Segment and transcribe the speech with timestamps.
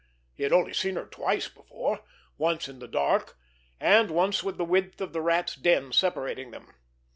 [0.33, 3.37] He had only seen her twice before—once in the dark;
[3.79, 6.73] and once with the width of the Rat's den separating them.